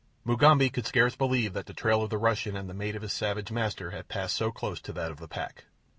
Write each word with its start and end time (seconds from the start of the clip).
Mugambi 0.25 0.71
could 0.71 0.87
scarce 0.87 1.15
believe 1.15 1.53
that 1.53 1.67
the 1.67 1.75
trail 1.75 2.01
of 2.01 2.09
the 2.09 2.17
Russian 2.17 2.57
and 2.57 2.67
the 2.67 2.73
mate 2.73 2.95
of 2.95 3.03
his 3.03 3.13
savage 3.13 3.51
master 3.51 3.91
had 3.91 4.07
passed 4.07 4.35
so 4.35 4.51
close 4.51 4.81
to 4.81 4.93
that 4.93 5.11
of 5.11 5.17
the 5.19 5.27
pack. 5.27 5.65